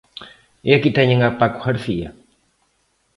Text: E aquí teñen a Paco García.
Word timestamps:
E 0.69 0.71
aquí 0.77 0.89
teñen 0.97 1.19
a 1.27 1.29
Paco 1.39 1.59
García. 1.67 2.09